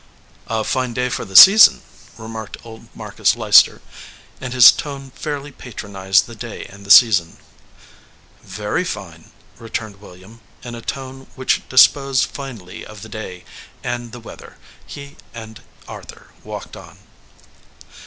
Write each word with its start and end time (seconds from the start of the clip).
"A 0.47 0.63
fine 0.63 0.95
day 0.95 1.09
for 1.09 1.25
the 1.25 1.35
season," 1.35 1.83
remarked 2.17 2.57
old 2.63 2.87
Mar 2.95 3.11
cus 3.11 3.35
Leicester, 3.35 3.83
and 4.39 4.51
his 4.51 4.71
tone 4.71 5.11
fairly 5.11 5.51
patronized 5.51 6.25
the 6.25 6.33
day 6.33 6.65
and 6.65 6.83
the 6.83 6.89
season. 6.89 7.37
"Very 8.41 8.83
fine," 8.83 9.29
returned 9.59 10.01
William, 10.01 10.41
in 10.63 10.73
a 10.73 10.81
tone 10.81 11.27
which 11.35 11.61
disposed 11.69 12.25
finally 12.25 12.83
of 12.83 13.03
the 13.03 13.09
day 13.09 13.45
and 13.83 14.11
the 14.11 14.19
weather. 14.19 14.57
He 14.87 15.17
and 15.35 15.61
Arthur 15.87 16.29
walked 16.43 16.75
on. 16.75 16.97